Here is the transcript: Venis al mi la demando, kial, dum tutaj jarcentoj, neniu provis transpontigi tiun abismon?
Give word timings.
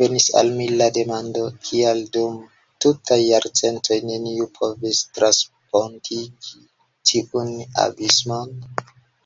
Venis 0.00 0.26
al 0.40 0.50
mi 0.58 0.66
la 0.80 0.86
demando, 0.98 1.42
kial, 1.68 2.02
dum 2.18 2.36
tutaj 2.86 3.18
jarcentoj, 3.24 4.00
neniu 4.12 4.48
provis 4.60 5.04
transpontigi 5.20 6.58
tiun 7.10 7.56
abismon? 7.90 8.60